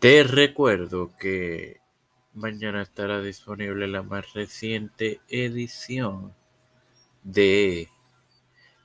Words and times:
Te 0.00 0.22
recuerdo 0.22 1.14
que 1.18 1.82
mañana 2.32 2.80
estará 2.80 3.20
disponible 3.20 3.86
la 3.86 4.02
más 4.02 4.32
reciente 4.32 5.20
edición 5.28 6.34
de 7.22 7.90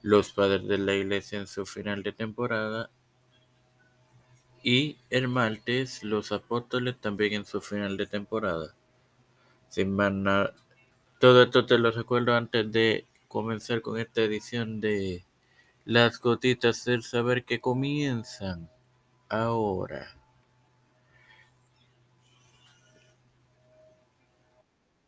Los 0.00 0.32
Padres 0.32 0.66
de 0.66 0.78
la 0.78 0.94
Iglesia 0.94 1.38
en 1.38 1.46
su 1.46 1.66
final 1.66 2.02
de 2.02 2.12
temporada 2.12 2.88
y 4.62 4.96
el 5.10 5.28
martes 5.28 6.02
Los 6.02 6.32
Apóstoles 6.32 6.98
también 6.98 7.34
en 7.34 7.44
su 7.44 7.60
final 7.60 7.98
de 7.98 8.06
temporada. 8.06 8.74
Sin 9.68 9.94
más 9.94 10.12
nada, 10.14 10.54
todo 11.20 11.42
esto 11.42 11.66
te 11.66 11.76
lo 11.76 11.90
recuerdo 11.90 12.34
antes 12.34 12.72
de 12.72 13.04
comenzar 13.28 13.82
con 13.82 13.98
esta 13.98 14.22
edición 14.22 14.80
de 14.80 15.26
Las 15.84 16.18
Gotitas 16.18 16.86
del 16.86 17.02
Saber 17.02 17.44
que 17.44 17.60
comienzan 17.60 18.70
ahora. 19.28 20.21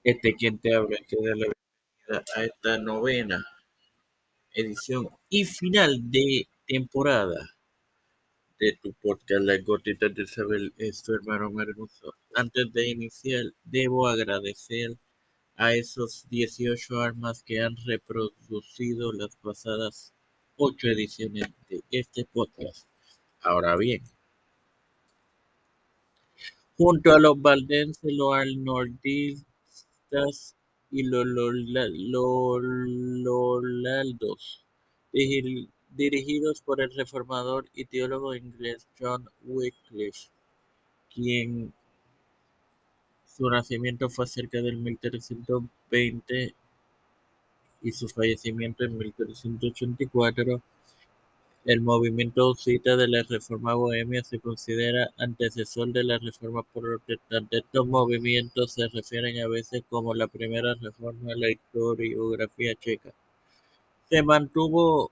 Este 0.04 0.34
quien 0.34 0.58
te 0.58 0.74
habla 0.74 0.98
te 1.08 1.16
da 1.16 1.34
la 1.34 1.46
bienvenida 1.46 2.24
a 2.36 2.44
esta 2.44 2.76
novena 2.76 3.42
edición 4.52 5.08
y 5.30 5.46
final 5.46 6.10
de 6.10 6.46
temporada 6.66 7.56
de 8.58 8.78
tu 8.82 8.92
podcast 8.92 9.40
Las 9.40 9.64
Gotitas 9.64 10.14
del 10.14 10.28
Saber 10.28 10.72
es 10.76 11.02
tu 11.02 11.14
hermano 11.14 11.50
Hermoso. 11.58 12.12
Antes 12.34 12.70
de 12.74 12.90
iniciar, 12.90 13.44
debo 13.64 14.06
agradecer 14.06 14.90
a 15.56 15.72
esos 15.72 16.28
18 16.28 17.00
armas 17.00 17.42
que 17.42 17.62
han 17.62 17.74
reproducido 17.86 19.10
las 19.10 19.34
pasadas 19.36 20.12
8 20.56 20.88
ediciones 20.88 21.48
de 21.70 21.82
este 21.90 22.26
podcast. 22.26 22.86
Ahora 23.40 23.74
bien, 23.78 24.02
junto 26.76 27.10
a 27.10 27.18
los 27.18 27.40
valdenses, 27.40 28.12
los 28.12 28.34
y 30.90 31.02
los 31.02 31.26
dirigidos 35.90 36.60
por 36.62 36.80
el 36.80 36.92
reformador 36.94 37.66
y 37.74 37.84
teólogo 37.84 38.34
inglés 38.34 38.88
John 38.98 39.28
Wycliffe, 39.44 40.28
quien 41.12 41.72
su 43.24 43.48
nacimiento 43.48 44.08
fue 44.08 44.26
cerca 44.26 44.60
del 44.60 44.76
1320 44.76 46.54
y 47.82 47.92
su 47.92 48.08
fallecimiento 48.08 48.84
en 48.84 48.96
1384. 48.96 50.62
El 51.64 51.80
movimiento 51.80 52.50
usita 52.50 52.94
de 52.94 53.08
la 53.08 53.22
Reforma 53.22 53.74
Bohemia 53.74 54.22
se 54.22 54.38
considera 54.38 55.10
antecesor 55.16 55.88
de 55.92 56.04
la 56.04 56.18
Reforma 56.18 56.62
Protestante. 56.62 57.58
Estos 57.58 57.86
movimientos 57.86 58.72
se 58.72 58.86
refieren 58.88 59.40
a 59.40 59.48
veces 59.48 59.82
como 59.88 60.14
la 60.14 60.26
primera 60.26 60.74
reforma 60.74 61.30
de 61.30 61.36
la 61.36 61.50
historiografía 61.50 62.74
checa. 62.74 63.12
Se 64.10 64.22
mantuvo 64.22 65.10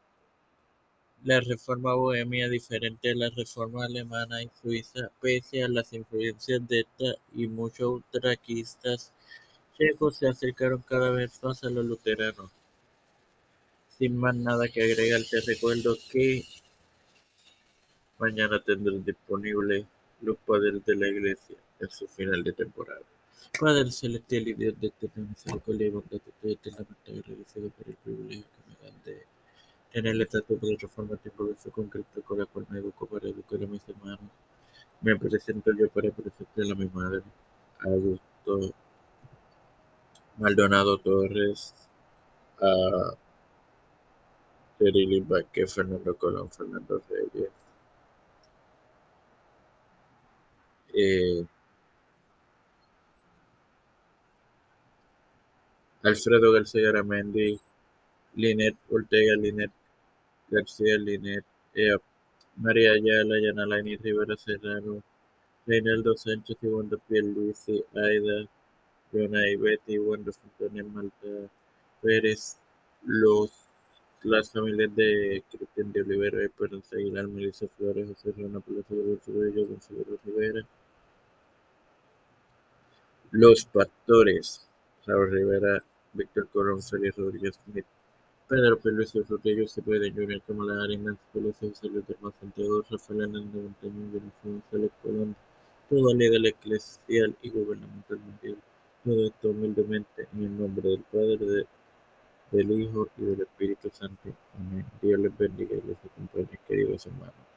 la 1.25 1.41
Reforma 1.41 1.95
Bohemia 1.95 2.51
diferente 2.51 3.09
de 3.09 3.15
la 3.15 3.31
Reforma 3.31 3.87
Alemana 3.87 4.43
y 4.43 4.51
Suiza, 4.61 5.11
pese 5.21 5.65
a 5.65 5.69
las 5.69 5.93
influencias 5.95 6.69
de 6.69 6.81
esta 6.81 7.19
y 7.35 7.47
muchos 7.47 8.03
traquistas 8.11 9.11
checos 9.79 10.17
se 10.17 10.29
acercaron 10.29 10.83
cada 10.87 11.11
vez 11.11 11.43
más 11.43 11.65
a 11.65 11.71
los 11.71 11.87
luteranos. 11.87 12.51
Sin 13.99 14.17
más 14.17 14.35
nada 14.35 14.69
que 14.69 14.83
agregar, 14.83 15.21
te 15.31 15.41
recuerdo 15.41 15.97
que 16.11 16.45
mañana 18.19 18.63
tendrás 18.63 19.05
disponible 19.05 19.87
los 20.23 20.37
padres 20.39 20.85
de 20.85 20.97
la 20.97 21.09
iglesia 21.09 21.57
en 21.81 21.91
su 21.91 22.07
final 22.09 22.43
de 22.43 22.53
temporada. 22.53 23.03
Padre 23.59 23.91
celestial 23.91 24.49
y 24.49 24.55
Dios 24.55 24.81
de 24.81 24.87
eterna 24.87 25.29
misericordia 25.29 25.87
y 25.87 25.91
bondad, 25.91 26.21
estoy 26.27 26.53
eternamente 26.53 27.11
agradecido 27.11 27.69
por 27.71 27.89
el 27.89 27.95
privilegio 27.97 28.45
que 28.45 28.71
me 28.71 28.91
dan 28.91 29.03
de 29.05 29.27
tener 29.93 30.15
el 30.15 30.23
estatus 30.23 30.61
de 30.61 30.77
reforma 30.77 31.17
tiempo 31.17 31.45
de 31.45 31.59
su 31.63 31.71
concreto 31.71 32.23
con 32.23 32.39
la 32.39 32.47
cual 32.47 32.67
me 32.71 32.79
educo 32.79 33.07
para 33.07 33.29
educar 33.29 33.63
a 33.63 33.67
mis 33.67 33.87
hermanos. 33.89 34.31
Me 35.01 35.17
presento 35.17 35.71
yo 35.79 35.89
para 35.91 36.11
presentar 36.11 36.73
a 36.73 36.75
mi 36.75 36.87
madre, 36.87 37.23
Augusto 37.81 38.73
Maldonado 40.39 40.99
Torres, 40.99 41.75
a 42.61 43.17
Terili 44.83 45.21
Vázquez, 45.21 45.73
Fernando 45.75 46.17
Colón, 46.17 46.51
Fernando 46.51 47.01
Reyes, 47.09 47.51
eh, 50.93 51.47
Alfredo 56.03 56.51
García 56.53 56.89
Aramendi, 56.89 57.61
Linet 58.35 58.77
Ortega, 58.91 59.37
Linet 59.37 59.71
García, 60.51 60.99
Linet, 60.99 61.45
eh, 61.75 61.97
María 62.57 62.93
Ayala, 62.93 63.41
Yanalaini 63.41 63.97
Rivera 63.99 64.37
Serrano, 64.37 65.01
Reinaldo 65.65 66.17
Sánchez 66.17 66.57
Wanda 66.63 66.97
Pierluisi, 67.09 67.85
Aida, 67.95 68.49
Yona 69.13 69.43
Betty, 69.61 69.99
Wanda 70.01 70.33
Fontana 70.33 70.83
Malta 70.83 71.49
Pérez, 72.03 72.57
los 73.05 73.62
las 74.25 74.51
familias 74.51 74.95
de 74.95 75.43
Cristian 75.51 75.93
de 75.93 76.03
Olivera, 76.03 76.45
Esperanza 76.45 76.97
Aguilar, 76.97 77.27
Melissa 77.27 77.67
Flores, 77.77 78.09
José 78.09 78.33
Rona 78.37 78.61
Plaza 78.61 78.95
Bello, 79.27 79.67
Gonzalo 79.67 80.05
Rivera, 80.25 80.67
los 83.33 83.65
pastores, 83.65 84.69
Raúl 85.07 85.31
Rivera, 85.31 85.83
Víctor 86.13 86.49
Corón, 86.49 86.83
Félix 86.83 87.17
Rodríguez 87.17 87.59
Smith, 87.65 87.87
Pedro 88.49 88.79
Pérez 88.79 89.13
Rodríguez 89.29 89.73
Cepeda 89.73 90.07
Jr., 90.15 90.43
Kamala 90.47 90.85
Harris, 90.85 91.01
Pelosi, 91.33 91.71
José 91.71 91.89
Luis 91.89 92.07
del 92.07 92.19
Santiago, 92.39 92.85
Rafael 92.91 93.21
Hernández 93.23 93.63
Montaño, 93.63 94.11
Jennifer 94.13 94.33
González 94.45 94.91
Colón, 95.03 95.37
toda 95.89 96.15
líder 96.15 96.47
eclesial 96.47 97.35
y 97.43 97.51
gubernamental 97.51 98.19
mundial. 98.19 98.59
Todo 99.05 99.27
esto 99.27 99.49
humildemente 99.49 100.29
en 100.35 100.45
el 100.45 100.59
nombre 100.59 100.91
del 100.91 101.05
Padre, 101.11 101.39
de, 101.39 101.67
del 102.53 102.71
Hijo 102.71 103.09
y 103.19 103.25
del 103.25 103.41
Espíritu 103.41 103.91
Santo. 103.91 104.31
Amén. 104.59 104.87
Dios 105.01 105.19
les 105.19 105.37
bendiga 105.37 105.75
y 105.77 105.89
les 105.89 105.97
acompañe, 106.05 106.59
queridos 106.69 107.07
hermanos. 107.07 107.52